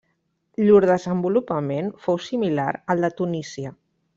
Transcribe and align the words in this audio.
Llur 0.61 0.79
desenvolupament 0.91 1.91
fou 2.07 2.19
similar 2.31 2.69
al 2.95 3.07
de 3.07 3.15
Tunísia. 3.21 3.79